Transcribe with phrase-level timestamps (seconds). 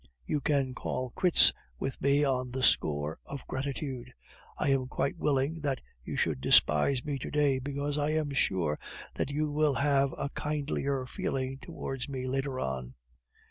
[0.25, 4.11] You can call quits with me on the score of gratitude.
[4.57, 8.79] I am quite willing that you should despise me to day, because I am sure
[9.13, 12.95] that you will have a kindlier feeling towards me later on.